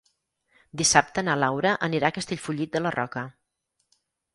[0.81, 3.29] Dissabte na Laura anirà a Castellfollit de la Roca.